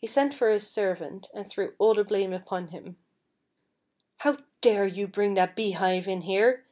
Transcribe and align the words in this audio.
He 0.00 0.06
sent 0.06 0.32
for 0.32 0.48
his 0.50 0.70
servant, 0.70 1.28
and 1.34 1.50
threw 1.50 1.74
all 1.80 1.94
the 1.94 2.04
blame 2.04 2.32
upon 2.32 2.68
him." 2.68 2.98
How 4.18 4.38
dare 4.60 4.86
you 4.86 5.08
bring 5.08 5.34
that 5.34 5.56
beehive 5.56 6.06
in 6.06 6.20
here?" 6.20 6.66